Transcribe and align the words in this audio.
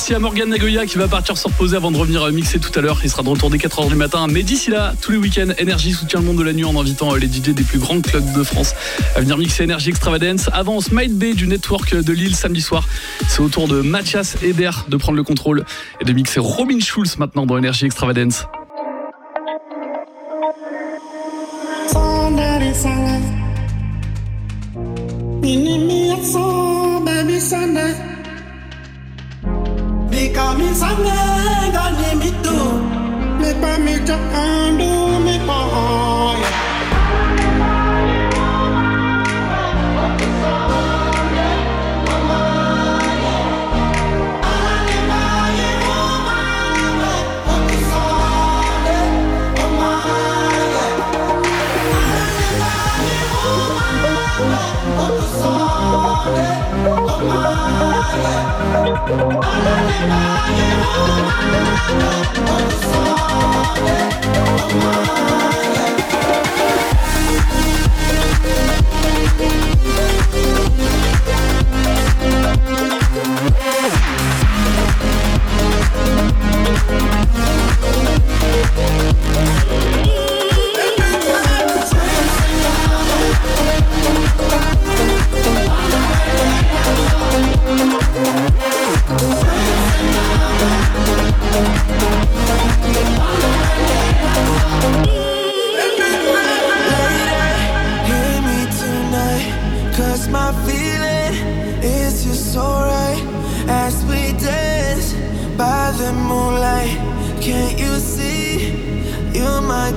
merci 0.00 0.14
à 0.14 0.18
Morgan 0.18 0.48
Nagoya 0.48 0.86
qui 0.86 0.96
va 0.96 1.08
partir 1.08 1.36
se 1.36 1.46
reposer 1.46 1.76
avant 1.76 1.90
de 1.90 1.98
revenir 1.98 2.22
euh, 2.22 2.30
mixer 2.30 2.58
tout 2.58 2.70
à 2.74 2.80
l'heure. 2.80 2.98
Il 3.04 3.10
sera 3.10 3.22
de 3.22 3.28
retour 3.28 3.50
dès 3.50 3.58
4h 3.58 3.86
du 3.86 3.96
matin. 3.96 4.28
Mais 4.30 4.42
d'ici 4.42 4.70
là, 4.70 4.94
tous 4.98 5.12
les 5.12 5.18
week-ends, 5.18 5.52
Énergie 5.58 5.92
soutient 5.92 6.20
le 6.20 6.26
monde 6.26 6.38
de 6.38 6.42
la 6.42 6.54
nuit 6.54 6.64
en 6.64 6.74
invitant 6.80 7.12
euh, 7.12 7.18
les 7.18 7.26
DJ 7.26 7.50
des 7.50 7.62
plus 7.62 7.78
grands 7.78 8.00
clubs 8.00 8.32
de 8.32 8.42
France 8.42 8.72
à 9.14 9.20
venir 9.20 9.36
mixer 9.36 9.64
Énergie 9.64 9.90
Extravagance. 9.90 10.48
Avant 10.54 10.80
Smite 10.80 11.18
Bay 11.18 11.34
du 11.34 11.46
network 11.46 11.94
de 11.94 12.12
Lille 12.14 12.34
samedi 12.34 12.62
soir. 12.62 12.88
C'est 13.28 13.40
au 13.40 13.50
tour 13.50 13.68
de 13.68 13.82
Mathias 13.82 14.38
Eder 14.42 14.70
de 14.88 14.96
prendre 14.96 15.16
le 15.16 15.22
contrôle 15.22 15.66
et 16.00 16.06
de 16.06 16.12
mixer 16.14 16.40
Robin 16.40 16.80
Schulz 16.80 17.18
maintenant 17.18 17.44
dans 17.44 17.58
Énergie 17.58 17.84
Extravagance. 17.84 18.46
Africa, 30.20 30.54
me 30.58 30.74
sange 30.74 31.72
gani 31.72 32.10
you. 32.44 32.58
Me 33.40 33.54
pa 33.58 33.78
me. 35.46 36.09
Oh, 58.22 59.30
my 59.30 59.40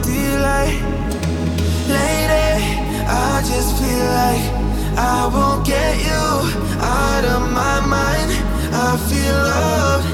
delight? 0.01 0.79
Lady, 1.87 2.49
I 3.07 3.41
just 3.45 3.77
feel 3.79 4.05
like 4.21 4.45
I 4.97 5.29
won't 5.33 5.65
get 5.65 5.97
you 6.07 6.23
out 6.79 7.25
of 7.25 7.41
my 7.51 7.79
mind. 7.85 8.29
I 8.73 8.97
feel 9.09 9.37
loved 9.53 10.07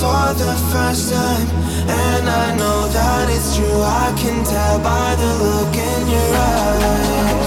for 0.00 0.24
the 0.42 0.54
first 0.72 1.12
time, 1.12 1.48
and 1.88 2.28
I 2.28 2.54
know 2.56 2.88
that 2.88 3.28
it's 3.30 3.56
true. 3.56 3.80
I 3.82 4.14
can 4.16 4.44
tell 4.44 4.78
by 4.80 5.14
the 5.20 5.30
look 5.42 5.74
in 5.74 6.02
your 6.14 6.30
eyes. 6.36 7.43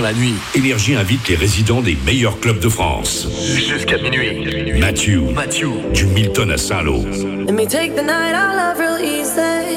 Soutenir 0.00 0.02
la 0.02 0.12
nuit, 0.12 0.34
Énergie 0.54 0.94
invite 0.94 1.28
les 1.28 1.34
résidents 1.34 1.82
des 1.82 1.96
meilleurs 2.06 2.40
clubs 2.40 2.58
de 2.58 2.68
France. 2.68 3.28
Jusqu'à 3.54 3.98
minuit. 3.98 4.78
Mathieu. 4.78 5.22
Mathieu. 5.34 5.70
Du 5.92 6.06
Milton 6.06 6.50
à 6.50 6.56
Saint-Lô. 6.56 7.02
Let 7.46 7.52
me 7.52 7.66
take 7.66 7.94
the 7.96 8.02
night 8.02 8.34
I 8.34 8.54
love 8.56 8.78
real 8.78 8.98
easy. 8.98 9.76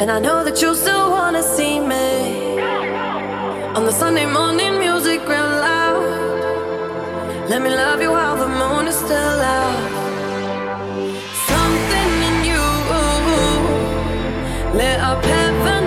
And 0.00 0.10
I 0.10 0.20
know 0.20 0.44
that 0.44 0.62
you 0.62 0.74
still 0.74 1.10
wanna 1.10 1.42
see 1.42 1.80
me. 1.80 2.60
On 3.74 3.84
the 3.84 3.92
Sunday 3.92 4.26
morning 4.26 4.78
music 4.78 5.20
real 5.26 5.42
loud. 5.60 6.04
Let 7.48 7.62
me 7.62 7.70
love 7.70 8.00
you 8.00 8.12
while 8.12 8.36
the 8.36 8.46
moon 8.46 8.86
is 8.86 8.94
still 8.94 9.40
out. 9.40 9.74
Something 11.48 12.22
in 12.28 12.44
you 12.44 12.64
lit 14.74 15.00
up 15.00 15.24
heaven 15.24 15.77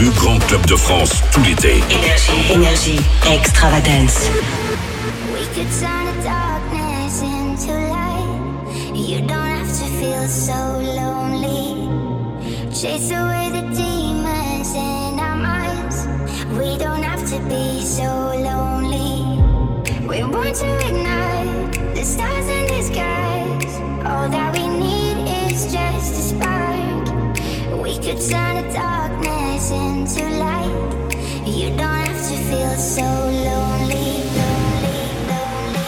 plus 0.00 0.10
grand 0.12 0.38
club 0.46 0.64
de 0.64 0.76
France 0.76 1.22
tout 1.30 1.42
l'été. 1.42 1.74
Énergie, 1.90 2.52
énergie, 2.54 3.00
extravagance. 3.34 4.30
We 5.30 5.44
could 5.54 5.68
turn 5.78 6.06
the 6.06 6.24
darkness 6.24 7.20
into 7.20 7.72
light. 7.72 8.94
You 8.94 9.20
don't 9.20 9.50
have 9.58 9.68
to 9.68 9.86
feel 10.00 10.26
so 10.26 10.80
lonely. 10.80 11.86
Chase 12.72 13.10
away 13.10 13.50
the 13.50 13.66
demons 13.76 14.74
in 14.74 15.20
our 15.20 15.36
minds. 15.36 16.06
We 16.58 16.78
don't 16.78 17.02
have 17.02 17.22
to 17.32 17.38
be 17.50 17.82
so 17.82 18.32
lonely. 18.40 19.36
We 20.08 20.24
want 20.24 20.56
to 20.56 20.88
ignite 20.88 21.94
the 21.94 22.04
stars 22.04 22.48
in 22.48 22.66
the 22.68 22.82
skies. 22.82 23.74
All 24.06 24.30
that 24.30 24.56
we 24.56 24.66
need 24.66 25.50
is 25.50 25.70
just 25.70 26.12
a 26.14 26.22
spark. 26.32 27.82
We 27.82 27.96
could 27.96 28.18
turn 28.30 28.66
the 28.66 28.72
darkness. 28.72 29.19
light. 30.40 30.72
You 31.46 31.68
don't 31.76 32.00
have 32.06 32.28
to 32.28 32.36
feel 32.48 32.76
so 32.76 33.02
lonely. 33.02 34.24
lonely, 34.38 34.96
lonely, 35.28 35.84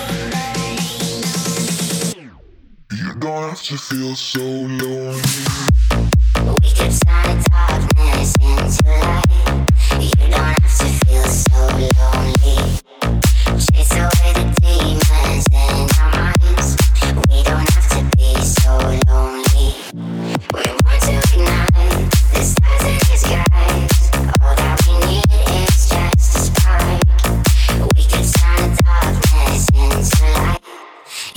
you 2.93 3.15
don't 3.19 3.49
have 3.49 3.63
to 3.63 3.79
feel 3.79 4.15
so 4.15 4.41
lonely. 4.41 5.12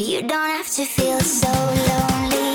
You 0.06 0.22
don't 0.22 0.52
have 0.52 0.70
to 0.76 0.86
feel 0.86 1.20
so 1.20 1.50
lonely. 1.50 2.55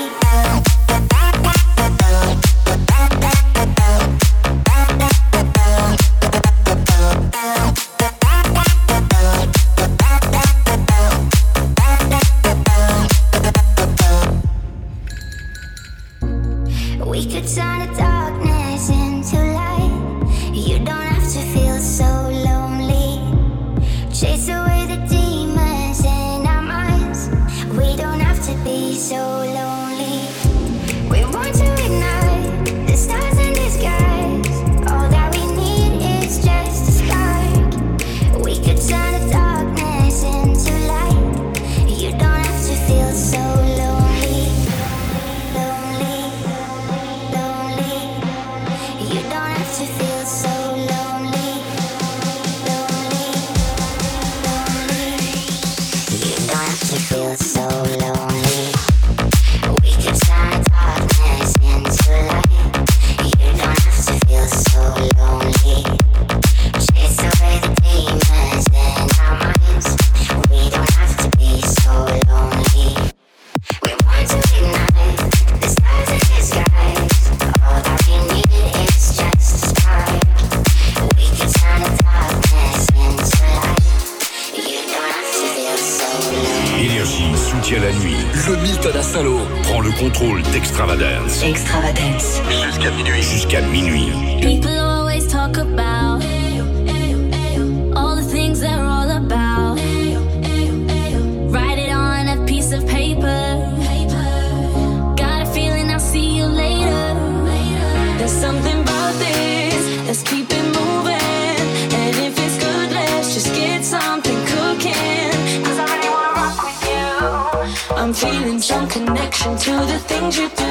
I'm 118.11 118.17
feeling 118.17 118.59
some 118.59 118.89
connection 118.89 119.57
to 119.57 119.71
the 119.71 119.97
things 119.99 120.37
you 120.37 120.49
do. 120.49 120.65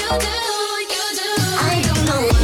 You 0.00 0.08
do, 0.24 0.36
you 0.94 1.04
do. 1.20 1.30
I 1.60 1.82
don't 1.84 2.04
know. 2.06 2.35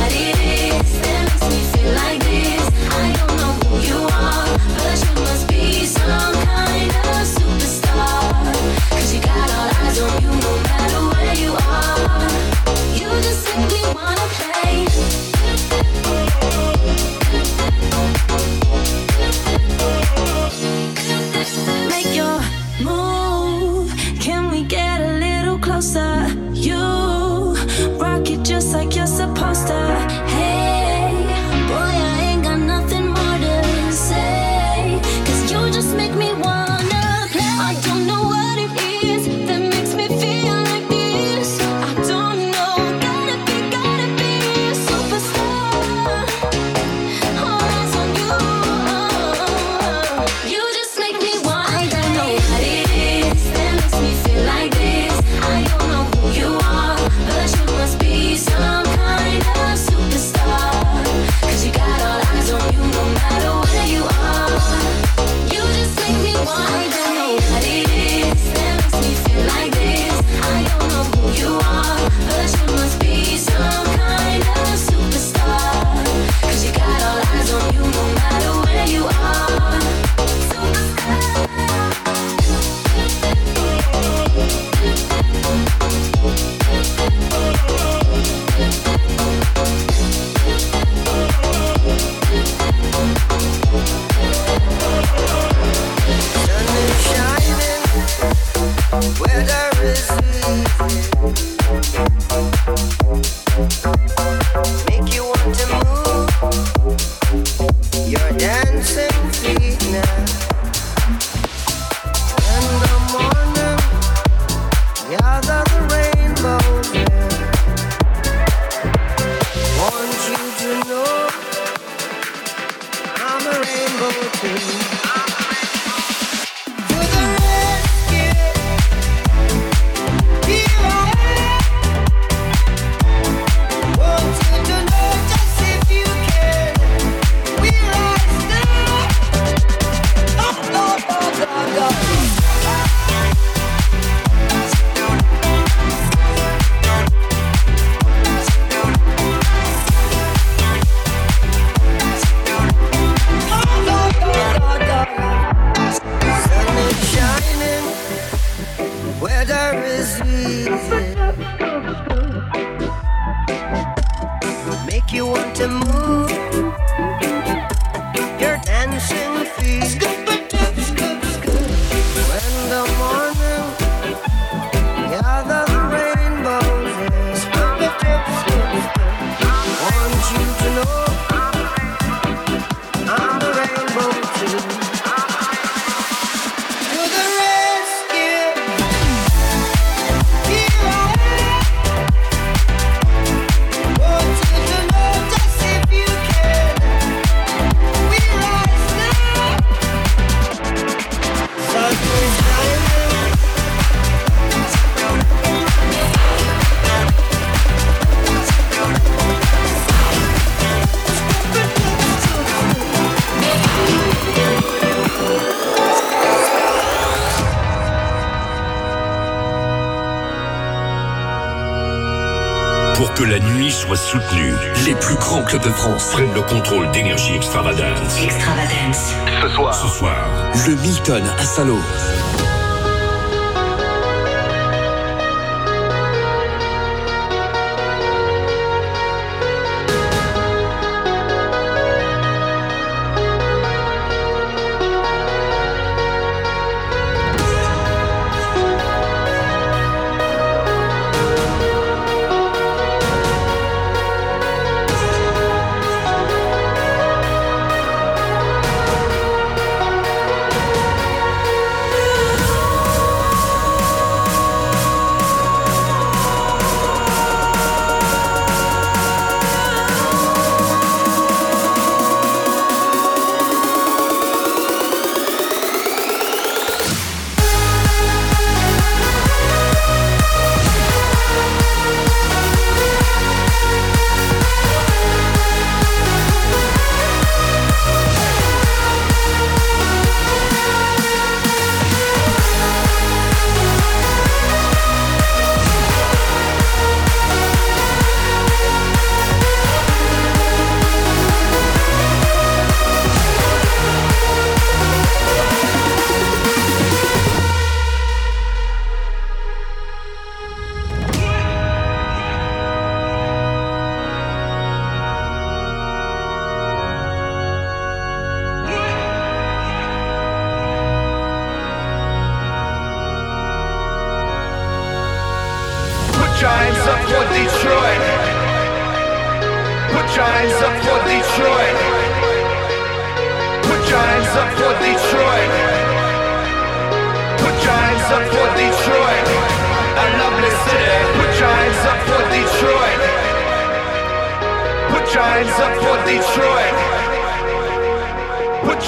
Nuit 223.92 223.98
soit 223.98 224.20
soutenue, 224.20 224.54
les 224.86 224.94
plus 224.94 225.14
grands 225.16 225.42
clubs 225.42 225.62
de 225.62 225.70
France 225.70 226.10
prennent 226.12 226.32
le 226.32 226.42
contrôle 226.42 226.90
d'énergie 226.92 227.34
extravagance. 227.34 228.22
Extravagance. 228.22 229.12
Ce 229.42 229.48
soir, 229.48 229.74
ce 229.74 229.88
soir, 229.88 230.28
Le 230.66 230.74
Milton 230.76 231.22
à 231.38 231.44
Saint-Lô. 231.44 231.78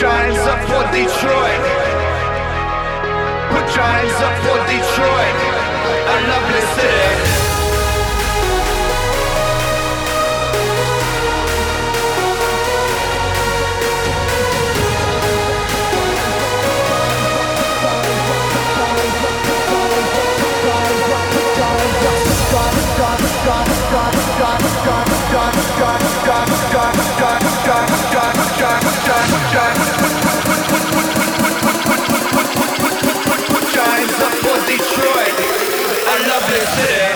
Your 0.01 0.11
hands 0.11 0.39
up 0.39 0.61
for 0.67 0.83
Detroit. 0.91 1.63
Put 3.51 3.77
hands 3.85 4.19
up 4.27 4.37
for 4.43 4.59
Detroit. 4.67 5.37
A 6.09 6.17
lovely 6.29 6.63
city. 6.75 7.34
Detroit. 34.67 35.39
A 36.13 36.29
lovely 36.29 36.61
city. 36.61 37.14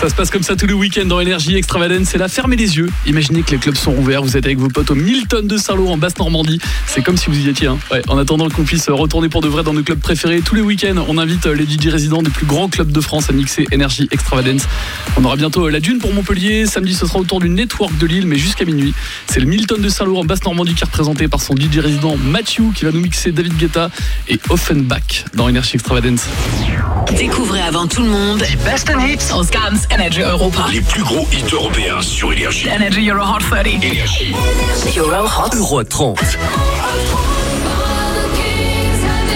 Ça 0.00 0.08
se 0.08 0.14
passe 0.14 0.30
comme 0.30 0.44
ça 0.44 0.54
tous 0.54 0.66
les 0.68 0.74
week-ends 0.74 1.06
dans 1.06 1.18
Énergie 1.18 1.56
Extravagance. 1.56 2.10
C'est 2.10 2.18
là, 2.18 2.28
fermez 2.28 2.54
les 2.54 2.76
yeux. 2.76 2.88
Imaginez 3.04 3.42
que 3.42 3.50
les 3.50 3.58
clubs 3.58 3.74
sont 3.74 3.92
ouverts. 3.96 4.22
Vous 4.22 4.36
êtes 4.36 4.44
avec 4.46 4.56
vos 4.58 4.68
potes 4.68 4.92
au 4.92 4.94
Milton 4.94 5.44
de 5.48 5.56
Saint-Lô 5.56 5.88
en 5.88 5.96
Basse-Normandie. 5.96 6.60
C'est 6.86 7.02
comme 7.02 7.16
si 7.16 7.28
vous 7.28 7.36
y 7.36 7.48
étiez. 7.48 7.66
hein. 7.66 7.78
Ouais, 7.90 8.00
en 8.06 8.16
attendant 8.16 8.48
qu'on 8.48 8.62
puisse 8.62 8.88
retourner 8.88 9.28
pour 9.28 9.40
de 9.40 9.48
vrai 9.48 9.64
dans 9.64 9.72
nos 9.72 9.82
clubs 9.82 9.98
préférés, 9.98 10.40
tous 10.40 10.54
les 10.54 10.60
week-ends, 10.60 11.04
on 11.08 11.18
invite 11.18 11.46
euh, 11.46 11.52
les 11.54 11.64
DJ 11.64 11.88
résidents 11.88 12.22
des 12.22 12.30
plus 12.30 12.46
grands 12.46 12.68
clubs 12.68 12.92
de 12.92 13.00
France 13.00 13.28
à 13.28 13.32
mixer 13.32 13.66
Énergie 13.72 14.06
Extravagance. 14.12 14.62
On 15.16 15.24
aura 15.24 15.34
bientôt 15.34 15.66
euh, 15.66 15.70
la 15.70 15.80
Dune 15.80 15.98
pour 15.98 16.14
Montpellier. 16.14 16.66
Samedi, 16.66 16.94
ce 16.94 17.04
sera 17.04 17.18
autour 17.18 17.40
du 17.40 17.48
Network 17.48 17.98
de 17.98 18.06
Lille, 18.06 18.26
mais 18.28 18.38
jusqu'à 18.38 18.64
minuit. 18.64 18.94
C'est 19.26 19.40
le 19.40 19.46
Milton 19.46 19.82
de 19.82 19.88
Saint-Lô 19.88 20.16
en 20.18 20.24
Basse-Normandie 20.24 20.74
qui 20.74 20.82
est 20.84 20.86
représenté 20.86 21.26
par 21.26 21.40
son 21.40 21.56
DJ 21.56 21.78
résident 21.78 22.16
Mathieu 22.16 22.66
qui 22.72 22.84
va 22.84 22.92
nous 22.92 23.00
mixer 23.00 23.32
David 23.32 23.56
Guetta 23.56 23.90
et 24.28 24.38
Offenbach 24.48 25.24
dans 25.34 25.48
Énergie 25.48 25.74
Extravagance. 25.74 26.22
Découvrez 27.16 27.62
avant 27.62 27.88
tout 27.88 28.02
le 28.02 28.10
monde 28.10 28.44
Best 28.64 28.88
hits 28.90 29.32
on 29.34 29.42
Scams 29.42 29.78
Energy 29.90 30.20
Europa. 30.20 30.66
Les 30.72 30.80
plus 30.80 31.02
gros 31.02 31.26
hits 31.32 31.44
européens 31.52 32.00
sur 32.02 32.32
Énergie. 32.32 32.68
Energy 32.68 33.08
Euro 33.10 33.22
Hot 33.22 33.38
30. 33.40 33.66
Énergie. 33.66 34.34
Euro 34.96 35.26
Hot 35.26 35.56
Euro 35.56 35.82
30. 35.84 36.18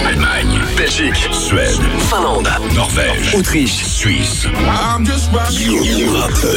Allemagne, 0.05 0.59
Belgique, 0.77 1.15
Suède, 1.31 1.79
Finlande. 2.09 2.49
Norvège, 2.75 3.35
Autriche. 3.35 3.83
Suisse. 3.83 4.47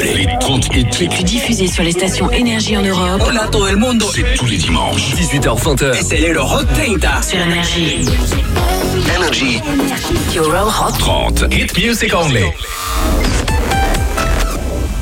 Les 0.02 0.26
30 0.40 0.66
hits 0.74 0.86
les 1.00 1.08
plus 1.08 1.24
diffusés 1.24 1.66
sur 1.68 1.82
les 1.82 1.92
stations 1.92 2.30
Énergie 2.30 2.76
en 2.76 2.82
Europe 2.82 3.22
Hola 3.26 3.46
todo 3.50 3.68
el 3.68 3.76
mundo. 3.76 4.06
c'est 4.14 4.34
tous 4.36 4.46
les 4.46 4.58
dimanches. 4.58 5.14
18h-20h. 5.14 6.02
C'est 6.02 6.18
le 6.32 6.40
Hot 6.40 6.64
30. 6.64 7.24
sur 7.24 7.40
Énergie. 7.40 8.04
Energy. 9.16 9.60
Euro 10.36 10.68
Hot 10.68 10.92
30. 10.98 11.44
Hit 11.52 11.76
music 11.78 12.12
only. 12.14 12.44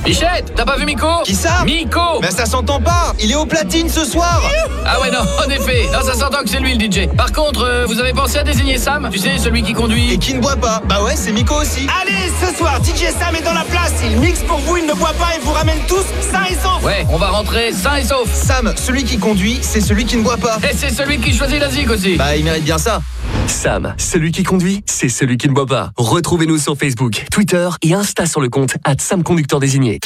Bichette, 0.05 0.53
t'as 0.55 0.67
pas 0.67 0.77
vu 0.77 0.85
Miko 0.85 1.07
Qui 1.25 1.35
ça 1.35 1.65
Miko 1.65 2.21
Mais 2.21 2.31
ça 2.31 2.45
s'entend 2.45 2.79
pas 2.79 3.15
Il 3.19 3.33
est 3.33 3.37
au 3.37 3.47
platine 3.47 3.89
ce 3.89 4.05
soir 4.05 4.43
Ah 4.85 5.01
ouais 5.01 5.11
non, 5.11 5.21
en 5.47 5.49
effet, 5.49 5.89
non 5.93 6.03
ça 6.03 6.13
s'entend 6.13 6.43
que 6.43 6.51
c'est 6.51 6.61
lui 6.61 6.77
le 6.77 6.85
DJ. 6.85 7.09
Par 7.17 7.33
contre, 7.33 7.65
euh, 7.65 7.87
vous 7.87 7.99
avez 7.99 8.13
pensé 8.13 8.37
à 8.37 8.43
désigner 8.45 8.77
Sam 8.77 9.09
Tu 9.11 9.19
sais, 9.19 9.39
celui 9.39 9.63
qui 9.63 9.73
conduit 9.73 10.13
Et 10.13 10.19
qui 10.19 10.35
ne 10.35 10.41
boit 10.41 10.57
pas 10.57 10.83
Bah 10.87 11.03
ouais, 11.03 11.15
c'est 11.17 11.33
Miko 11.33 11.55
aussi 11.55 11.87
Allez, 12.03 12.31
ce 12.39 12.55
soir, 12.55 12.81
DJ 12.85 13.11
Sam 13.19 13.35
est 13.35 13.43
dans 13.43 13.55
la 13.55 13.65
place. 13.65 13.95
Il 14.05 14.19
mixe 14.19 14.41
pour 14.41 14.59
vous, 14.59 14.77
il 14.77 14.87
ne 14.87 14.93
boit 14.93 15.15
pas 15.15 15.35
et 15.37 15.41
vous 15.43 15.53
ramène 15.53 15.79
tous 15.89 16.05
sains 16.31 16.45
et 16.51 16.55
saufs. 16.55 16.83
Ouais, 16.85 17.07
on 17.11 17.17
va 17.17 17.29
rentrer 17.29 17.73
sain 17.73 17.97
et 17.97 18.05
sauf. 18.05 18.31
Sam, 18.31 18.75
celui 18.77 19.05
qui 19.05 19.19
conduit, 19.19 19.59
c'est 19.63 19.81
celui 19.81 20.05
qui 20.05 20.19
ne 20.19 20.23
boit 20.23 20.37
pas 20.37 20.59
Et 20.71 20.77
c'est 20.77 20.91
celui 20.91 21.19
qui 21.19 21.33
choisit 21.33 21.59
la 21.61 21.71
zig 21.71 21.91
aussi. 21.91 22.17
Bah 22.17 22.37
il 22.37 22.45
mérite 22.45 22.65
bien 22.65 22.77
ça 22.79 23.01
Sam, 23.47 23.95
celui 23.99 24.33
qui 24.33 24.43
conduit, 24.43 24.83
c'est 24.87 25.09
celui 25.09 25.37
qui 25.37 25.49
ne 25.49 25.55
boit 25.55 25.67
pas. 25.67 25.93
Retrouvez-nous 25.97 26.59
sur 26.59 26.77
Facebook, 26.77 27.25
Twitter 27.31 27.69
et 27.83 27.95
Insta 27.95 28.27
sur 28.27 28.41
le 28.41 28.49
compte 28.49 28.77
at 28.85 28.97
Sam 28.99 29.23
Conducteur 29.23 29.61
Désigné. 29.61 30.01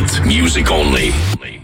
Music 0.00 0.70
only. 0.70 1.59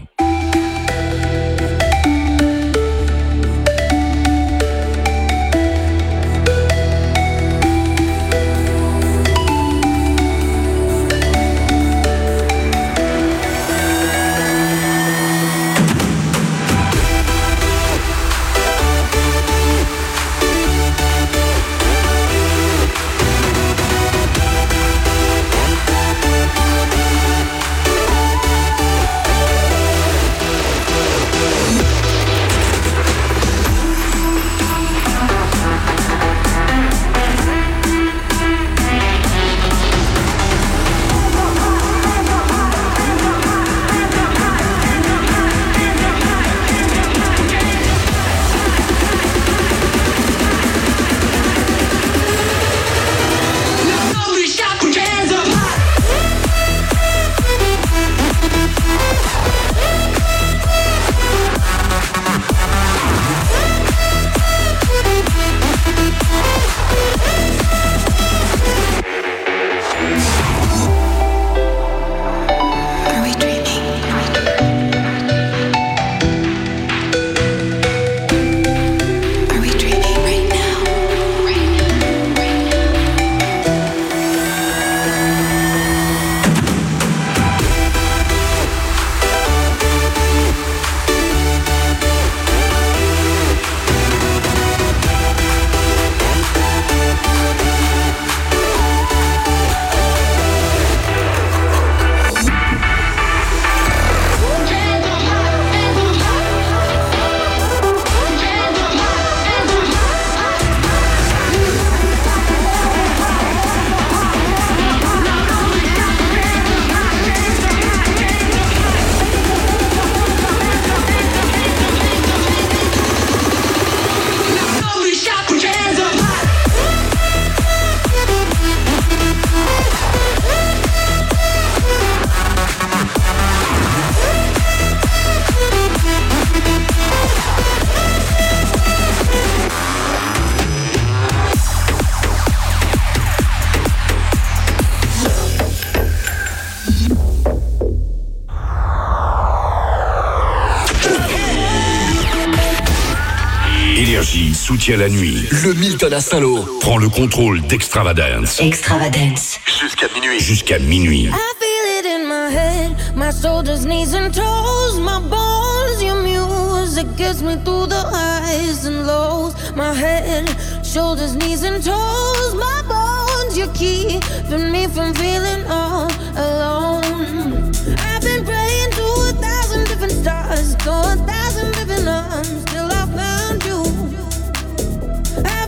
Énergie 154.16 154.54
soutient 154.54 154.96
la 154.96 155.10
nuit. 155.10 155.46
Le 155.62 155.74
Milton 155.74 156.10
à 156.10 156.22
Saint-Lô. 156.22 156.64
Prends 156.80 156.96
le 156.96 157.10
contrôle 157.10 157.60
d'Extravadance. 157.60 158.58
Extravagance. 158.60 159.58
Jusqu'à 159.78 160.06
minuit. 160.14 160.40
Jusqu'à 160.40 160.78
minuit. 160.78 161.24
I 161.24 161.52
feel 161.60 161.98
it 161.98 162.06
in 162.06 162.26
my 162.26 162.50
head, 162.50 162.96
my 163.14 163.30
shoulders, 163.30 163.84
knees, 163.84 164.14
and 164.14 164.30
toes, 164.32 164.98
my 165.00 165.20
bones. 165.20 166.02
Your 166.02 166.22
music 166.22 167.06
gets 167.18 167.42
me 167.42 167.56
through 167.62 167.88
the 167.88 168.04
highs 168.10 168.86
and 168.86 169.06
lows. 169.06 169.52
My 169.76 169.92
head, 169.92 170.48
shoulders, 170.82 171.34
knees, 171.34 171.62
and 171.62 171.84
toes, 171.84 172.54
my 172.54 172.82
bones. 172.88 173.54
You're 173.54 173.74
keeping 173.74 174.72
me 174.72 174.86
from 174.86 175.12
feeling 175.12 175.62
all 175.68 176.08
alone. 176.36 177.70
I've 177.98 178.22
been 178.22 178.46
praying 178.46 178.90
to 178.92 179.04
a 179.28 179.32
thousand 179.42 179.84
different 179.88 180.12
stars, 180.12 180.74
to 180.76 180.90
a 180.90 181.16
thousand 181.28 181.74
different 181.74 182.08
arms, 182.08 182.64
till 182.64 182.86
I 182.86 183.04
found 183.14 183.62
you. 183.66 183.75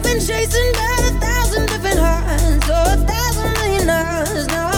Been 0.08 0.20
chasing 0.20 0.72
by 0.72 0.96
a 1.04 1.20
thousand 1.20 1.66
different 1.66 1.98
hearts, 1.98 2.66
so 2.66 2.72
a 2.72 2.96
thousand 2.96 3.52
million 3.60 3.90
hours. 3.90 4.46
Now 4.46 4.77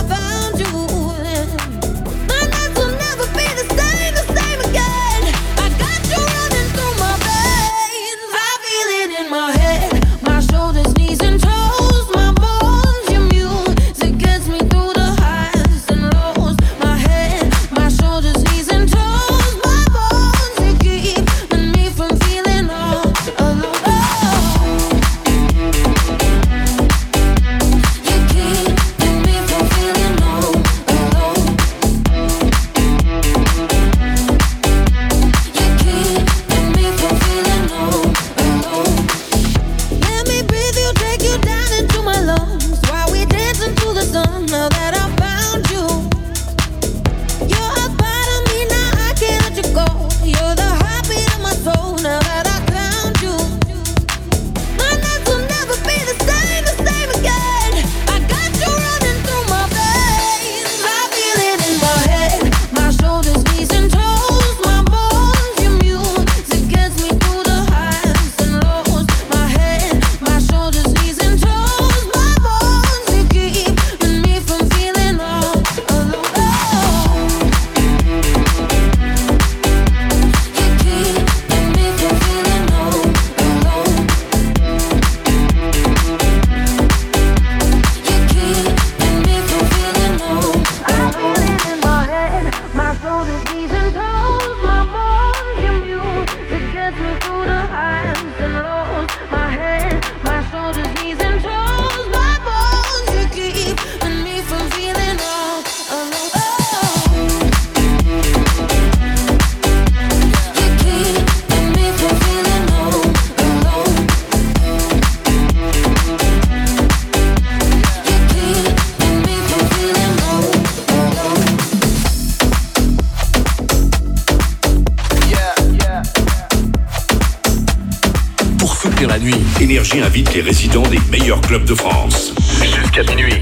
Club 131.51 131.65
de 131.65 131.75
France. 131.75 132.33
Jusqu'à 132.63 133.03
minuit. 133.03 133.35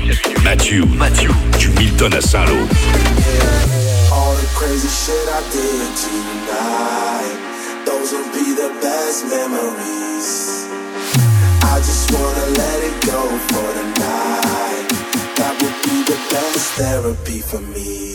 Mathieu. 0.42 0.82
Mathieu. 0.96 1.28
Du 1.58 1.68
Milton 1.68 2.10
à 2.14 2.22
Saint-Lô. 2.22 2.54
All 4.10 4.34
the 4.34 4.46
crazy 4.56 4.88
shit 4.88 5.12
I 5.28 5.42
did 5.52 5.92
tonight. 5.94 7.36
Those 7.84 8.12
will 8.12 8.24
be 8.32 8.54
the 8.54 8.70
best 8.80 9.26
memories. 9.26 10.64
I 11.62 11.80
just 11.80 12.10
wanna 12.12 12.46
let 12.56 12.82
it 12.82 12.96
go 13.04 13.28
for 13.48 13.74
the 13.76 13.84
night. 14.00 14.88
That 15.36 15.60
would 15.60 15.76
be 15.82 16.02
the 16.04 16.16
best 16.30 16.78
therapy 16.78 17.42
for 17.42 17.60
me. 17.60 18.07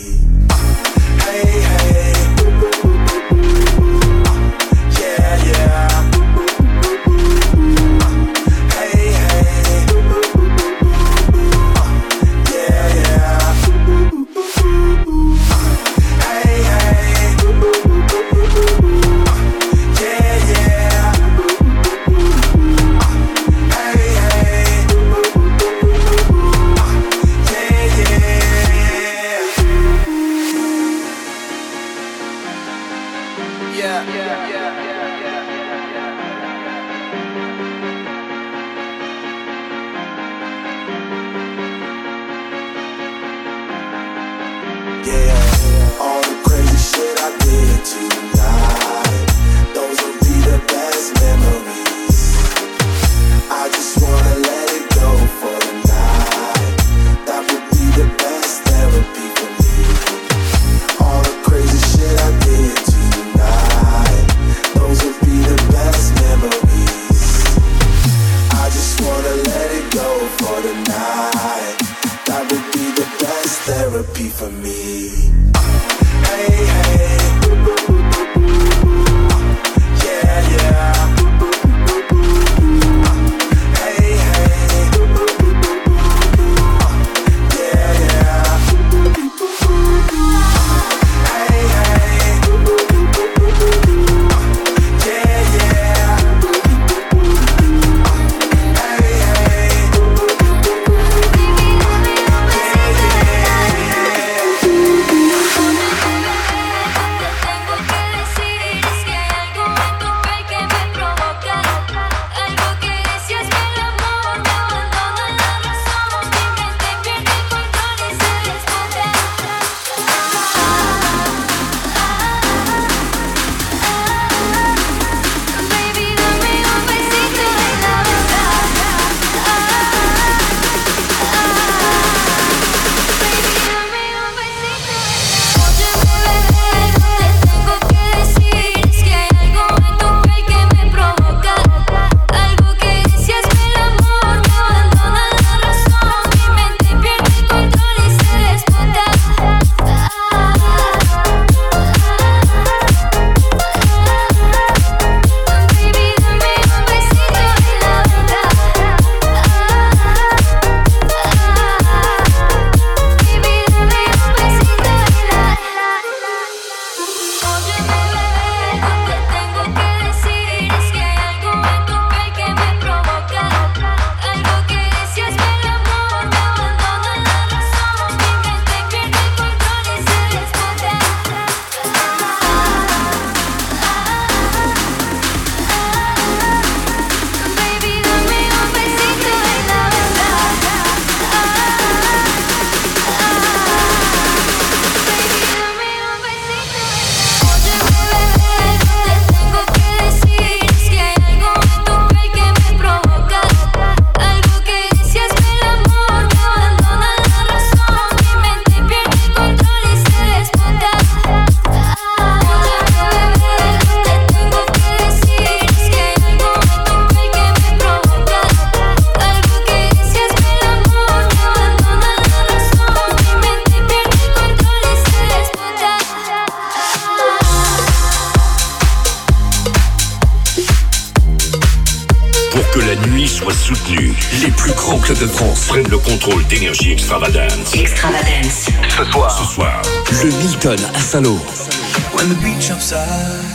When 241.14 241.22
the 241.22 242.40
beach 242.42 242.72
outside 242.72 243.46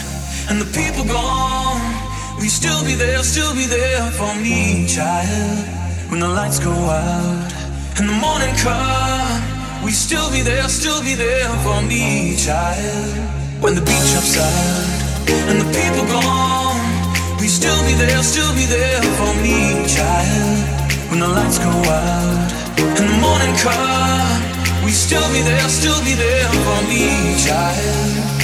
and 0.48 0.60
the 0.60 0.70
people 0.78 1.02
gone, 1.02 1.82
we 2.38 2.46
still 2.46 2.84
be 2.84 2.94
there, 2.94 3.18
still 3.24 3.52
be 3.52 3.66
there 3.66 4.12
for 4.12 4.32
me, 4.36 4.86
child. 4.86 5.66
When 6.08 6.20
the 6.20 6.28
lights 6.28 6.60
go 6.60 6.70
out 6.70 7.52
and 7.98 8.08
the 8.08 8.14
morning 8.14 8.54
comes, 8.62 9.42
we 9.84 9.90
still 9.90 10.30
be 10.30 10.40
there, 10.40 10.68
still 10.68 11.02
be 11.02 11.14
there 11.14 11.50
for 11.66 11.82
me, 11.82 12.36
child. 12.36 13.10
When 13.60 13.74
the 13.74 13.82
beach 13.82 14.14
outside 14.14 15.18
and 15.50 15.58
the 15.58 15.66
people 15.74 16.06
gone, 16.06 16.78
we 17.40 17.48
still 17.48 17.82
be 17.90 17.94
there, 17.94 18.22
still 18.22 18.54
be 18.54 18.66
there 18.66 19.02
for 19.18 19.34
me, 19.42 19.82
child. 19.90 21.10
When 21.10 21.18
the 21.18 21.26
lights 21.26 21.58
go 21.58 21.74
out 21.74 22.52
and 22.78 23.08
the 23.10 23.18
morning 23.18 23.56
comes. 23.56 24.37
We 24.88 24.94
still 24.94 25.28
be 25.34 25.42
there, 25.42 25.68
still 25.68 26.02
be 26.02 26.14
there 26.14 26.48
for 26.48 26.80
me, 26.88 27.36
child. 27.36 28.38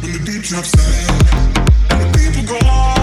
When 0.00 0.12
the 0.12 0.20
beat 0.24 0.42
drops 0.44 0.70
down 0.70 1.18
and 1.90 2.00
the 2.04 2.18
people 2.18 2.44
go 2.46 2.68
on. 2.68 2.97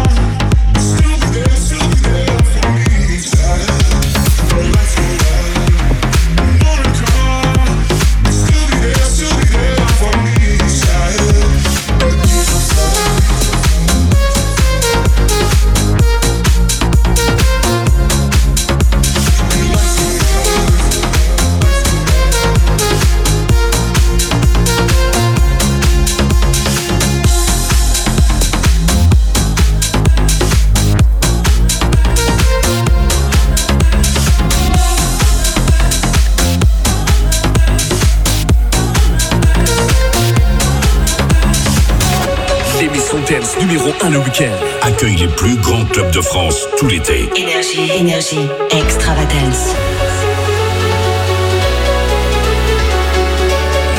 Week-end 44.26 44.56
accueille 44.82 45.16
les 45.16 45.28
plus 45.28 45.56
grands 45.58 45.86
clubs 45.86 46.12
de 46.12 46.22
France 46.22 46.68
tout 46.78 46.88
l'été. 46.88 47.30
Énergie, 47.36 47.92
énergie, 47.92 48.48
extravagance. 48.72 49.76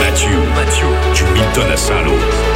Mathieu, 0.01 0.39
Mathieu, 0.55 0.87
du 1.15 1.25
Milton 1.33 1.71
à 1.71 1.77
Saint-Lô. 1.77 2.56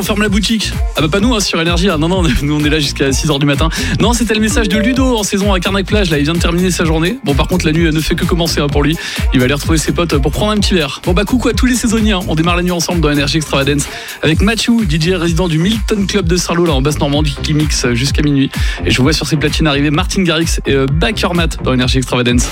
On 0.00 0.02
ferme 0.02 0.22
la 0.22 0.30
boutique. 0.30 0.72
Ah 0.96 1.02
bah 1.02 1.08
pas 1.08 1.20
nous 1.20 1.34
hein, 1.34 1.40
sur 1.40 1.60
énergie. 1.60 1.86
Non 1.86 2.08
non, 2.08 2.22
nous 2.42 2.54
on 2.58 2.64
est 2.64 2.70
là 2.70 2.78
jusqu'à 2.78 3.10
6h 3.10 3.38
du 3.38 3.44
matin. 3.44 3.68
Non, 4.00 4.14
c'était 4.14 4.32
le 4.34 4.40
message 4.40 4.68
de 4.68 4.78
Ludo 4.78 5.16
en 5.18 5.22
saison 5.22 5.52
à 5.52 5.60
Carnac 5.60 5.84
Plage. 5.86 6.10
Là, 6.10 6.16
il 6.18 6.24
vient 6.24 6.32
de 6.32 6.38
terminer 6.38 6.70
sa 6.70 6.84
journée. 6.86 7.18
Bon 7.24 7.34
par 7.34 7.48
contre, 7.48 7.66
la 7.66 7.72
nuit 7.72 7.86
elle 7.86 7.94
ne 7.94 8.00
fait 8.00 8.14
que 8.14 8.24
commencer 8.24 8.60
hein, 8.60 8.68
pour 8.68 8.82
lui. 8.82 8.96
Il 9.34 9.40
va 9.40 9.44
aller 9.44 9.54
retrouver 9.54 9.76
ses 9.76 9.92
potes 9.92 10.16
pour 10.16 10.32
prendre 10.32 10.52
un 10.52 10.56
petit 10.56 10.72
verre. 10.74 11.02
Bon 11.04 11.12
bah 11.12 11.24
coucou 11.24 11.48
à 11.48 11.52
tous 11.52 11.66
les 11.66 11.74
saisonniers. 11.74 12.12
hein. 12.12 12.20
On 12.28 12.34
démarre 12.34 12.56
la 12.56 12.62
nuit 12.62 12.70
ensemble 12.70 13.00
dans 13.00 13.10
Énergie 13.10 13.36
Extravagance 13.36 13.84
avec 14.22 14.40
Mathieu, 14.40 14.72
DJ 14.88 15.10
résident 15.10 15.48
du 15.48 15.58
Milton 15.58 16.06
Club 16.06 16.26
de 16.26 16.36
Sarlo 16.36 16.64
là 16.64 16.72
en 16.72 16.80
basse 16.80 16.98
Normandie 16.98 17.36
qui 17.42 17.52
mixe 17.52 17.86
jusqu'à 17.92 18.22
minuit. 18.22 18.50
Et 18.86 18.90
je 18.90 19.02
vois 19.02 19.12
sur 19.12 19.26
ses 19.26 19.36
platines 19.36 19.66
arriver 19.66 19.90
Martin 19.90 20.22
Garrix 20.22 20.60
et 20.66 20.72
euh, 20.72 20.86
Bakermat 20.86 21.48
dans 21.62 21.74
Énergie 21.74 21.98
Extravagance. 21.98 22.44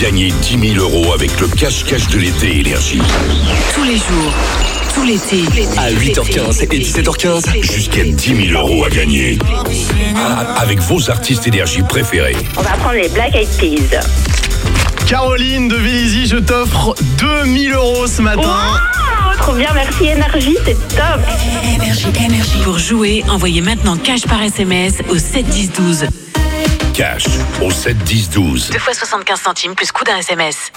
Gagnez 0.00 0.32
10 0.42 0.74
000 0.74 0.80
euros 0.84 1.12
avec 1.14 1.38
le 1.40 1.46
cache-cache 1.46 2.08
de 2.08 2.18
l'été 2.18 2.58
Énergie. 2.60 3.00
Tous 3.74 3.84
les 3.84 3.96
jours, 3.96 4.32
tout 4.94 5.04
l'été. 5.04 5.44
À 5.78 5.90
8h15 5.90 6.62
et 6.62 6.66
17h15. 6.66 7.62
Jusqu'à 7.62 8.04
10 8.04 8.46
000 8.50 8.58
euros 8.60 8.84
à 8.84 8.90
gagner. 8.90 9.38
Ah, 10.16 10.54
Avec 10.60 10.80
vos 10.80 11.10
artistes 11.10 11.46
Énergie 11.46 11.82
préférés. 11.82 12.36
On 12.56 12.62
va 12.62 12.70
prendre 12.72 12.94
les 12.94 13.08
Black 13.08 13.34
Eyed 13.34 13.48
Peas. 13.58 14.00
Caroline 15.06 15.68
de 15.68 15.76
Vélizy, 15.76 16.26
je 16.26 16.36
t'offre 16.36 16.94
2000 17.18 17.72
euros 17.72 18.06
ce 18.06 18.22
matin. 18.22 18.42
Wow, 18.42 19.36
trop 19.38 19.52
bien, 19.54 19.68
merci 19.74 20.06
Énergie, 20.06 20.56
c'est 20.64 20.88
top. 20.88 21.20
Énergie, 21.74 22.06
énergie. 22.24 22.62
Pour 22.64 22.78
jouer, 22.78 23.24
envoyez 23.28 23.60
maintenant 23.60 23.96
cash 23.96 24.22
par 24.22 24.42
SMS 24.42 24.94
au 25.10 25.18
7 25.18 25.46
10 25.46 25.72
12. 25.72 26.06
Cash 26.94 27.24
au 27.60 27.70
7 27.70 27.96
10 27.98 28.30
12. 28.30 28.70
2 28.70 28.78
fois 28.78 28.94
75 28.94 29.40
centimes 29.40 29.74
plus 29.74 29.90
coût 29.92 30.04
d'un 30.04 30.16
SMS. 30.18 30.72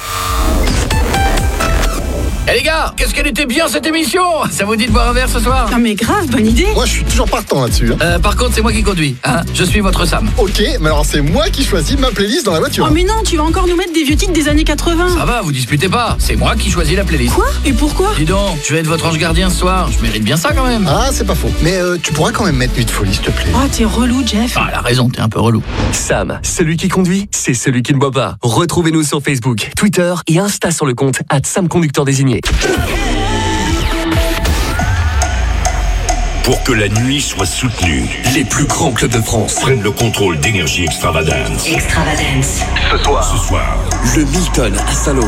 Eh 2.47 2.53
les 2.57 2.61
gars, 2.61 2.93
qu'est-ce 2.95 3.11
qu'elle 3.15 3.25
était 3.25 3.47
bien 3.47 3.67
cette 3.67 3.87
émission? 3.87 4.21
Ça 4.51 4.65
vous 4.65 4.75
dit 4.75 4.85
de 4.85 4.91
boire 4.91 5.09
un 5.09 5.13
verre 5.13 5.27
ce 5.27 5.39
soir? 5.39 5.67
Non 5.71 5.79
mais 5.79 5.95
grave, 5.95 6.27
bonne 6.27 6.45
idée. 6.45 6.67
Moi, 6.75 6.85
je 6.85 6.91
suis 6.91 7.03
toujours 7.03 7.27
partant 7.27 7.63
là-dessus. 7.63 7.91
hein. 7.91 7.97
Euh, 8.03 8.19
Par 8.19 8.35
contre, 8.35 8.53
c'est 8.53 8.61
moi 8.61 8.71
qui 8.71 8.83
conduis. 8.83 9.15
Hein 9.23 9.41
je 9.55 9.63
suis 9.63 9.79
votre 9.79 10.05
Sam. 10.05 10.29
Ok, 10.37 10.61
mais 10.79 10.85
alors 10.87 11.05
c'est 11.07 11.21
moi 11.21 11.49
qui 11.49 11.63
choisis 11.63 11.97
ma 11.97 12.11
playlist 12.11 12.45
dans 12.45 12.51
la 12.53 12.59
voiture. 12.59 12.85
Oh 12.87 12.93
mais 12.93 13.03
non, 13.03 13.15
tu 13.25 13.37
vas 13.37 13.43
encore 13.43 13.67
nous 13.67 13.75
mettre 13.75 13.93
des 13.93 14.03
vieux 14.03 14.15
titres 14.15 14.31
des 14.33 14.47
années 14.47 14.63
80. 14.63 15.17
Ça 15.17 15.25
va, 15.25 15.41
vous 15.41 15.51
disputez 15.51 15.89
pas. 15.89 16.17
C'est 16.19 16.35
moi 16.35 16.55
qui 16.55 16.69
choisis 16.69 16.95
la 16.95 17.03
playlist. 17.03 17.33
Quoi? 17.33 17.47
Et 17.65 17.73
pourquoi? 17.73 18.13
Dis 18.15 18.25
donc, 18.25 18.59
je 18.63 18.73
vais 18.73 18.81
être 18.81 18.87
votre 18.87 19.07
ange 19.07 19.17
gardien 19.17 19.49
ce 19.49 19.57
soir. 19.57 19.89
Je 19.91 19.99
mérite 20.03 20.23
bien 20.23 20.37
ça 20.37 20.51
quand 20.53 20.67
même. 20.67 20.87
Ah, 20.87 21.09
c'est 21.11 21.25
pas 21.25 21.33
faux. 21.35 21.51
Mais 21.63 21.77
euh, 21.77 21.97
tu 22.01 22.13
pourras 22.13 22.31
quand 22.31 22.45
même 22.45 22.57
mettre 22.57 22.75
Nuit 22.75 22.85
de 22.85 22.91
folie, 22.91 23.11
s'il 23.13 23.23
te 23.23 23.31
plaît. 23.31 23.47
Oh, 23.55 23.67
t'es 23.71 23.85
relou, 23.85 24.21
Jeff. 24.25 24.53
Ah, 24.55 24.67
elle 24.69 24.75
a 24.75 24.81
raison, 24.81 25.09
t'es 25.09 25.21
un 25.21 25.29
peu 25.29 25.39
relou. 25.39 25.63
Sam, 25.93 26.39
celui 26.43 26.77
qui 26.77 26.89
conduit, 26.89 27.27
c'est 27.31 27.55
celui 27.55 27.81
qui 27.81 27.93
ne 27.93 27.99
boit 27.99 28.11
pas. 28.11 28.35
Retrouvez-nous 28.43 29.01
sur 29.03 29.19
Facebook, 29.23 29.71
Twitter 29.75 30.13
et 30.27 30.37
Insta 30.37 30.69
sur 30.69 30.85
le 30.85 30.93
compte 30.93 31.19
Sam 31.43 31.67
Conducteur 31.69 32.05
Désigné. 32.05 32.34
Pour 36.43 36.63
que 36.63 36.73
la 36.73 36.87
nuit 36.89 37.21
soit 37.21 37.45
soutenue, 37.45 38.07
Les 38.33 38.43
plus 38.43 38.65
grands 38.65 38.91
clubs 38.91 39.11
de 39.11 39.21
France. 39.21 39.55
prennent 39.55 39.81
le 39.81 39.91
contrôle 39.91 40.39
d'Énergie 40.39 40.83
Extravagance. 40.83 41.67
Extravagance. 41.67 42.61
Ce 42.91 42.97
soir, 42.97 43.23
ce 43.23 43.47
soir, 43.47 43.77
Le 44.15 44.25
Milton 44.25 44.73
à 44.87 44.91
Saint-Lô. 44.93 45.27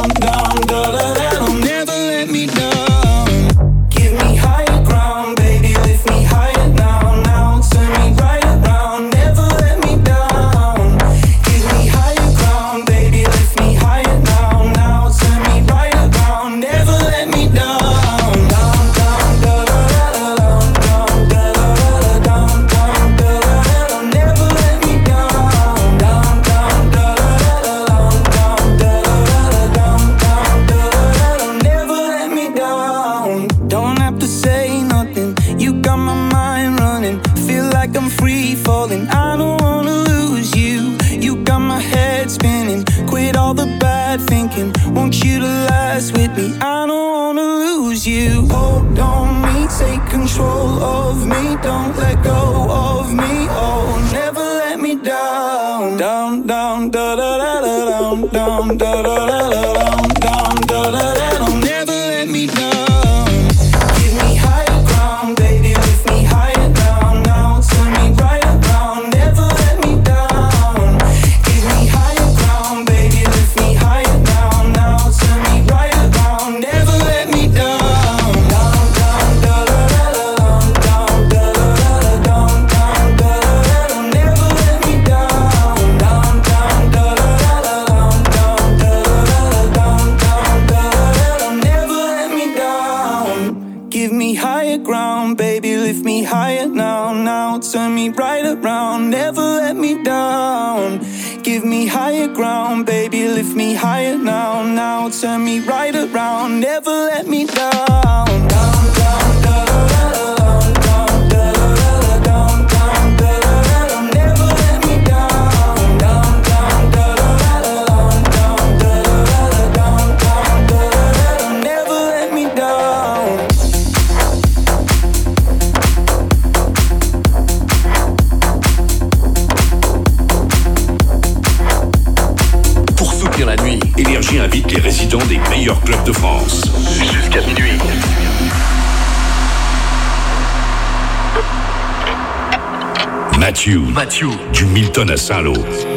Voilà, 145.03 145.17
salut! 145.17 145.90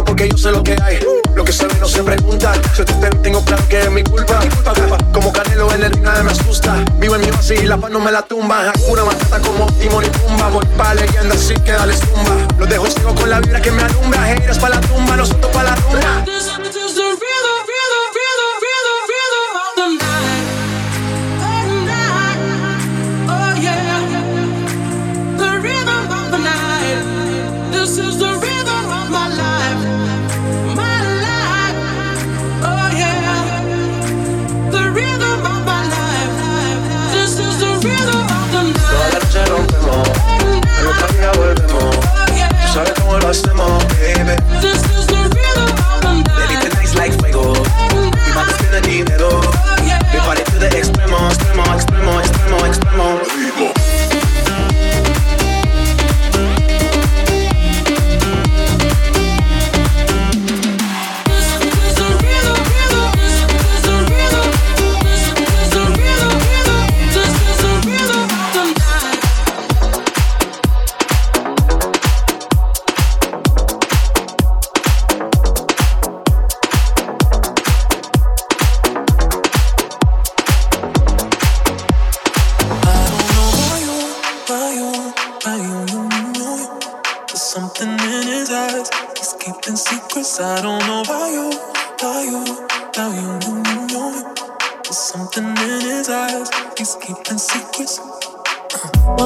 porque 0.00 0.28
yo 0.28 0.38
sé 0.38 0.50
lo 0.50 0.62
que 0.62 0.76
hay. 0.82 1.00
Lo 1.34 1.44
que 1.44 1.52
se 1.52 1.66
ve 1.66 1.74
no 1.80 1.86
se 1.86 2.02
pregunta. 2.02 2.52
Yo 2.76 2.84
te 2.84 2.94
tengo 3.22 3.44
claro 3.44 3.62
que 3.68 3.80
es 3.80 3.90
mi 3.90 4.02
culpa. 4.02 4.40
Como 5.12 5.32
Canelo 5.32 5.70
en 5.72 5.84
el 5.84 5.92
ring 5.92 6.02
nada 6.02 6.22
me 6.22 6.30
asusta. 6.30 6.76
Vivo 6.96 7.16
en 7.16 7.20
mi 7.22 7.30
oasis 7.30 7.62
y 7.62 7.66
la 7.66 7.76
paz 7.76 7.90
no 7.90 8.00
me 8.00 8.10
la 8.10 8.22
tumba. 8.22 8.70
Hakuna 8.70 9.04
Matata 9.04 9.40
como 9.40 9.66
Timon 9.72 10.04
y 10.04 10.08
Pumba. 10.08 10.48
Voy 10.48 10.66
pa' 10.76 10.94
leyenda 10.94 11.34
así 11.34 11.54
que 11.54 11.72
dale 11.72 11.94
tumba. 11.96 12.36
Los 12.58 12.68
dejo 12.68 12.86
ciego 12.86 13.14
con 13.14 13.28
la 13.28 13.40
vibra 13.40 13.60
que 13.60 13.70
me 13.70 13.82
alumbra. 13.82 14.30
Heiras 14.30 14.58
pa' 14.58 14.70
la 14.70 14.80
tumba, 14.80 15.16
nosotros 15.16 15.52
pa' 15.52 15.62
la 15.62 15.76
luna. 15.76 16.24
Sorry, 42.72 42.88
don't 42.94 43.22
lost 43.22 43.44
baby. 44.00 44.32
This 44.64 44.80
is 44.96 45.06
the 45.06 45.20
rhythm 45.36 45.68
of 45.68 46.00
the 46.00 46.24
night. 46.24 46.24
Baby, 46.24 46.70
tonight's 46.70 46.94
like 46.96 47.12
fuego. 47.20 47.52
We 47.52 48.32
about 48.32 48.48
to 48.48 48.54
spend 48.64 48.86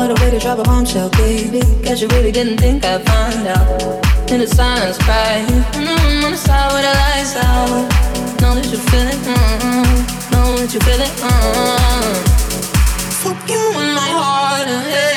What 0.06 0.20
a 0.20 0.22
way 0.22 0.30
to 0.30 0.38
drop 0.38 0.60
a 0.60 0.62
bombshell, 0.62 1.10
baby. 1.18 1.62
Guess 1.82 2.00
you 2.00 2.06
really 2.06 2.30
didn't 2.30 2.58
think 2.58 2.84
I'd 2.84 3.04
find 3.04 3.48
out. 3.48 4.30
In 4.30 4.38
the 4.38 4.46
silence, 4.46 4.98
cry. 4.98 5.44
Mm-hmm, 5.48 6.24
on 6.24 6.30
the 6.30 6.36
side 6.36 6.70
where 6.70 6.82
the 6.82 6.94
lights 6.94 7.34
out. 7.34 7.66
Know 8.40 8.54
that 8.54 8.66
you 8.70 8.78
feel 8.78 9.02
it. 9.02 9.18
Mm-hmm. 9.26 10.30
Know 10.30 10.58
that 10.58 10.72
you 10.72 10.78
feel 10.78 11.00
it. 11.00 11.10
Mm-hmm. 11.10 12.22
Fuck 13.18 13.50
you 13.50 13.58
in 13.82 13.94
my 13.96 14.10
heart 14.14 14.68
and 14.68 14.86
head. 14.86 15.15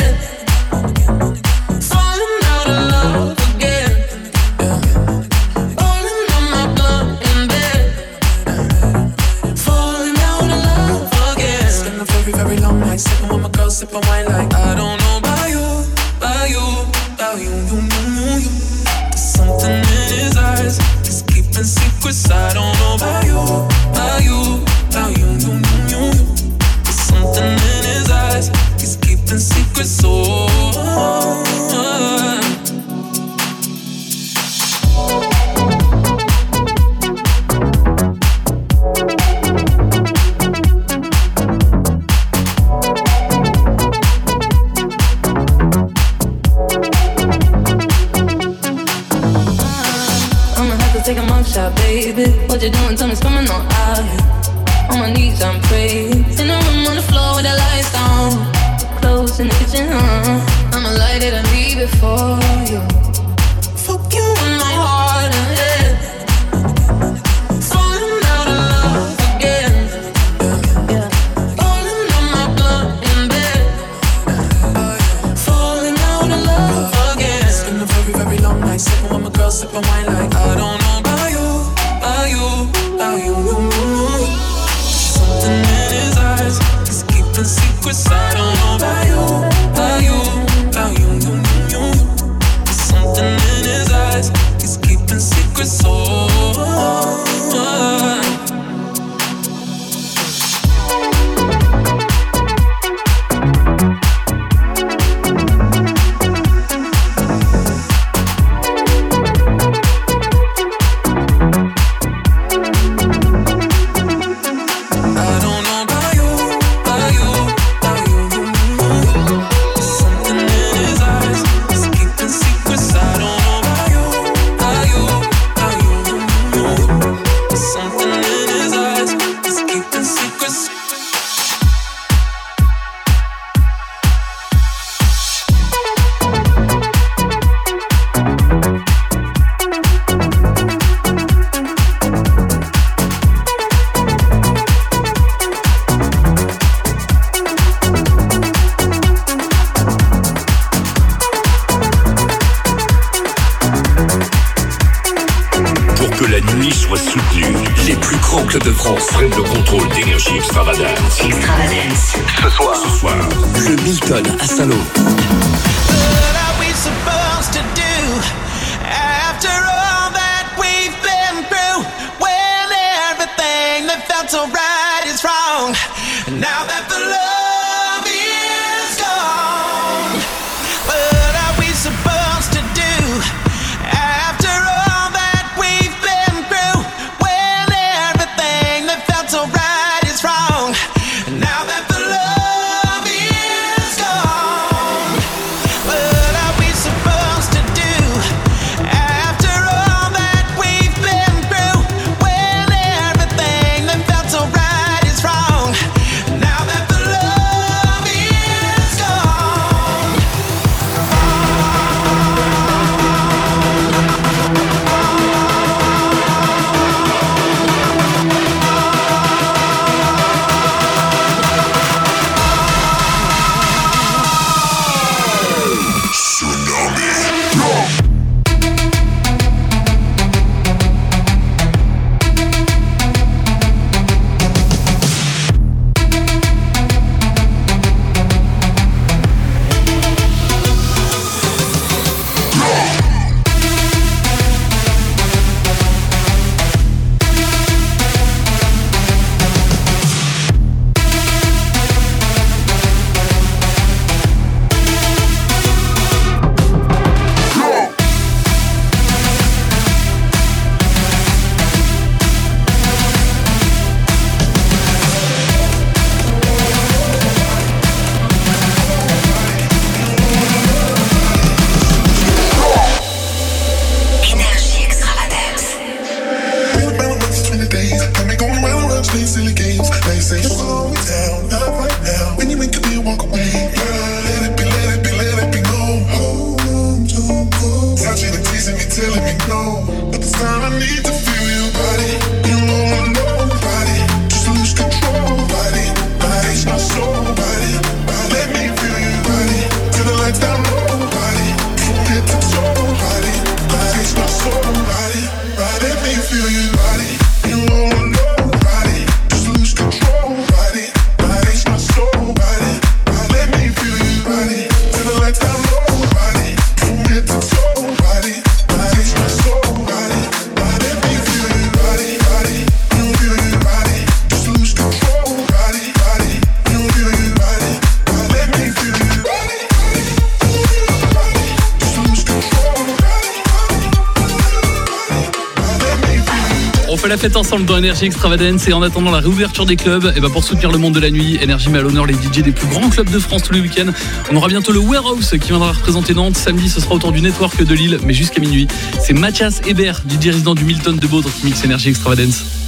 l'instant 337.49 337.57
le 337.57 337.65
temps 337.65 337.77
Energy 337.77 338.05
Extravagance 338.05 338.67
et 338.67 338.73
en 338.73 338.83
attendant 338.83 339.09
la 339.09 339.21
réouverture 339.21 339.65
des 339.65 339.75
clubs, 339.75 340.13
et 340.15 340.21
pour 340.21 340.43
soutenir 340.43 340.71
le 340.71 340.77
monde 340.77 340.93
de 340.93 340.99
la 340.99 341.09
nuit, 341.09 341.39
Energy 341.41 341.69
met 341.69 341.79
à 341.79 341.81
l'honneur 341.81 342.05
les 342.05 342.13
DJ 342.13 342.43
des 342.43 342.51
plus 342.51 342.67
grands 342.67 342.89
clubs 342.89 343.09
de 343.09 343.17
France 343.17 343.41
tous 343.41 343.53
les 343.53 343.59
week-ends. 343.59 343.91
On 344.31 344.35
aura 344.35 344.49
bientôt 344.49 344.71
le 344.71 344.77
Warehouse 344.77 345.31
qui 345.31 345.47
viendra 345.47 345.71
représenter 345.71 346.13
Nantes. 346.13 346.37
Samedi, 346.37 346.69
ce 346.69 346.79
sera 346.79 346.93
autour 346.93 347.11
du 347.11 347.21
Network 347.21 347.63
de 347.63 347.73
Lille, 347.73 347.97
mais 348.05 348.13
jusqu'à 348.13 348.39
minuit. 348.39 348.67
C'est 349.01 349.13
Mathias 349.13 349.61
Hébert, 349.65 350.03
DJ 350.07 350.27
résident 350.27 350.53
du 350.53 350.63
Milton 350.63 350.97
de 350.97 351.07
Baudre 351.07 351.31
qui 351.31 351.47
mixe 351.47 351.65
Energy 351.65 351.89
Extravagance. 351.89 352.58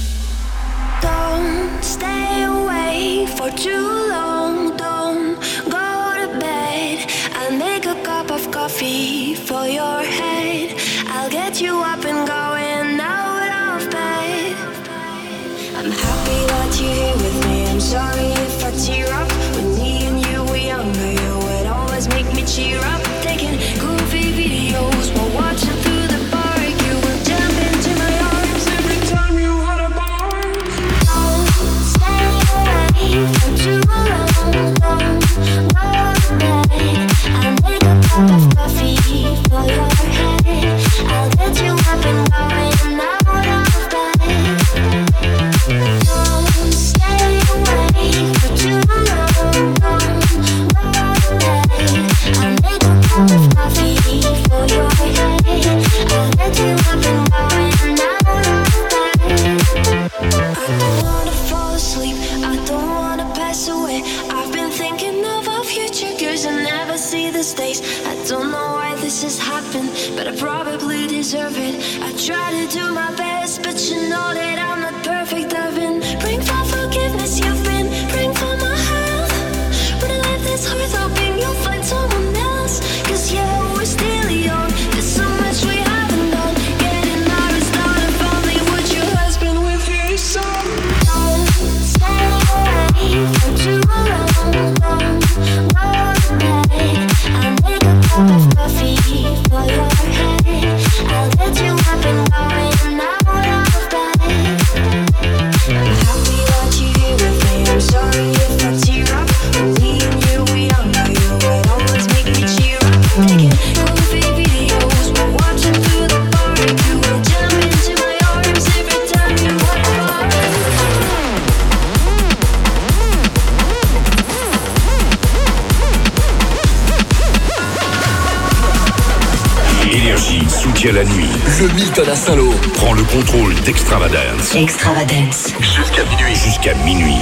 Soutient 130.48 130.92
la 130.92 131.02
nuit. 131.02 131.28
Le 131.60 131.66
Milton 131.74 132.08
à 132.08 132.14
Saint-Lô 132.14 132.52
prend 132.74 132.92
le 132.92 133.02
contrôle 133.02 133.54
d'Extravagance. 133.62 134.54
Extravagance. 134.54 135.48
Jusqu'à 135.58 136.04
minuit. 136.04 136.34
Jusqu'à 136.36 136.74
minuit. 136.84 137.18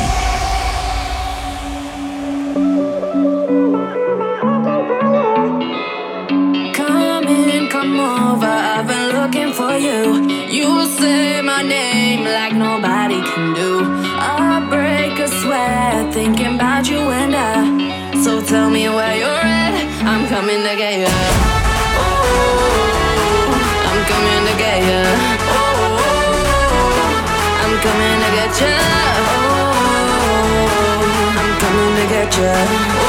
Thinking 16.13 16.57
about 16.57 16.89
you 16.89 16.99
and 16.99 17.35
I. 17.35 18.23
So 18.23 18.43
tell 18.43 18.69
me 18.69 18.89
where 18.89 19.17
you're 19.17 19.29
at. 19.29 19.75
I'm 20.05 20.27
coming 20.29 20.63
to 20.65 20.77
get 20.77 20.99
you. 20.99 21.40
yeah. 32.41 33.00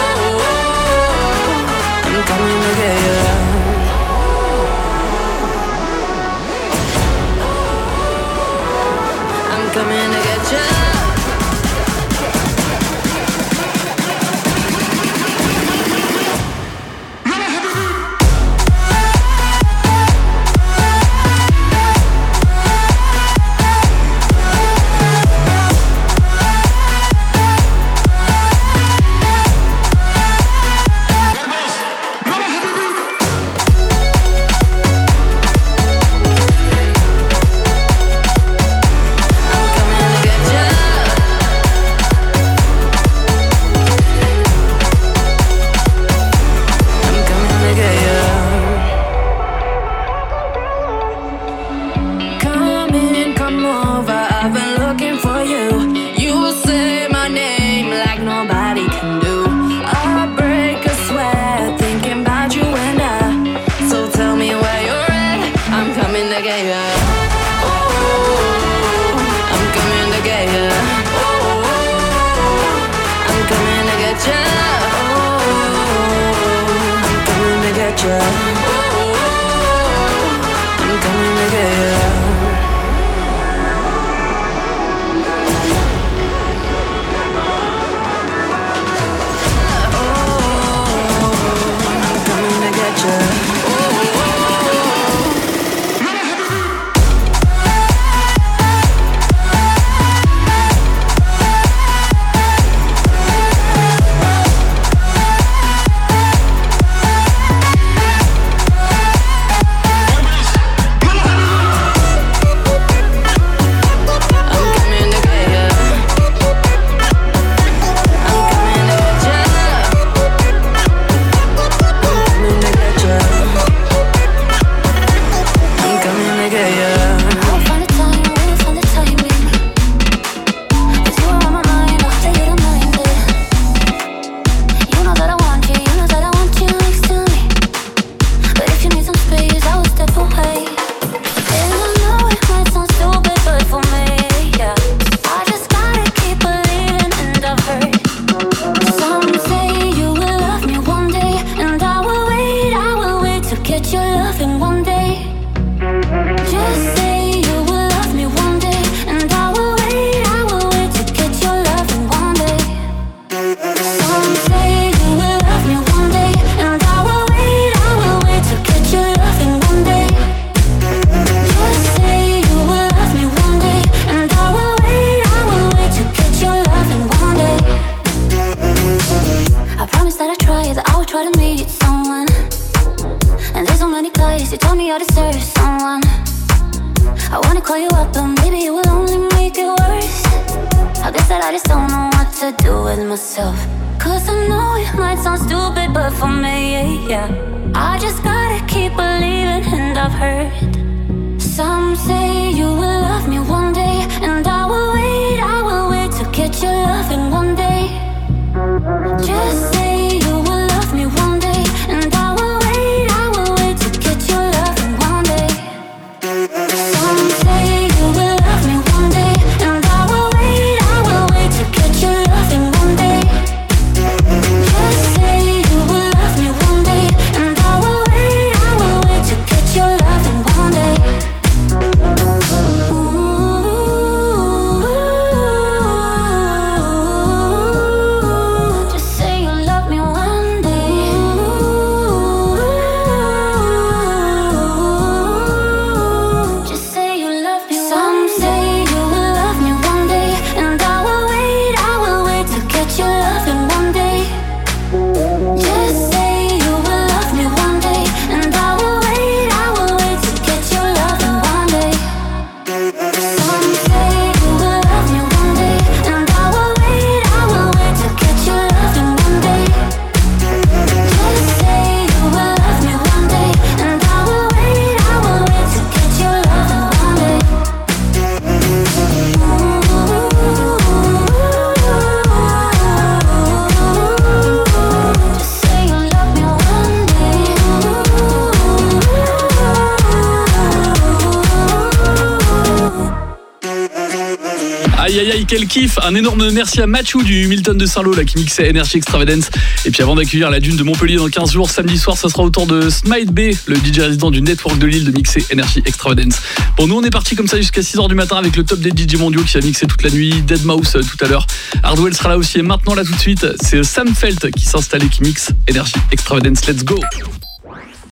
Un 296.03 296.15
énorme 296.15 296.51
merci 296.51 296.81
à 296.81 296.87
Mathieu 296.87 297.21
du 297.23 297.47
Milton 297.47 297.77
de 297.77 297.85
Saint-Lô 297.85 298.13
qui 298.25 298.37
mixait 298.37 298.69
Energy 298.69 298.97
Extravagance. 298.97 299.49
Et 299.85 299.91
puis 299.91 300.01
avant 300.01 300.15
d'accueillir 300.15 300.49
la 300.49 300.59
dune 300.59 300.77
de 300.77 300.83
Montpellier 300.83 301.17
dans 301.17 301.27
15 301.27 301.51
jours, 301.51 301.69
samedi 301.69 301.97
soir, 301.97 302.17
ça 302.17 302.29
sera 302.29 302.43
au 302.43 302.49
temps 302.49 302.65
de 302.65 302.89
Smite 302.89 303.31
B, 303.31 303.51
le 303.65 303.75
DJ 303.75 303.99
résident 303.99 304.31
du 304.31 304.41
Network 304.41 304.77
de 304.77 304.87
Lille, 304.87 305.03
de 305.03 305.11
mixer 305.11 305.45
Energy 305.51 305.81
Extravagance. 305.85 306.35
Bon, 306.77 306.87
nous 306.87 306.95
on 306.95 307.03
est 307.03 307.09
parti 307.09 307.35
comme 307.35 307.47
ça 307.47 307.57
jusqu'à 307.57 307.81
6h 307.81 308.07
du 308.07 308.15
matin 308.15 308.37
avec 308.37 308.55
le 308.55 308.63
top 308.63 308.79
des 308.79 308.91
DJ 308.91 309.15
mondiaux 309.17 309.43
qui 309.43 309.57
a 309.57 309.61
mixé 309.61 309.85
toute 309.85 310.03
la 310.03 310.09
nuit. 310.11 310.41
Dead 310.43 310.63
Mouse 310.65 310.95
euh, 310.95 311.01
tout 311.01 311.23
à 311.25 311.27
l'heure. 311.27 311.45
Hardwell 311.83 312.13
sera 312.13 312.29
là 312.29 312.37
aussi. 312.37 312.59
Et 312.59 312.63
maintenant, 312.63 312.95
là 312.95 313.03
tout 313.03 313.13
de 313.13 313.19
suite, 313.19 313.45
c'est 313.61 313.83
Sam 313.83 314.15
Felt 314.15 314.51
qui 314.51 314.65
s'installe 314.65 315.03
et 315.03 315.09
qui 315.09 315.23
mixe 315.23 315.51
Energy 315.69 315.95
Extravagance. 316.11 316.67
Let's 316.67 316.85
go! 316.85 316.99